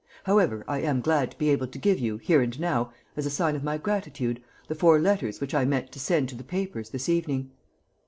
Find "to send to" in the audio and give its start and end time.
5.91-6.35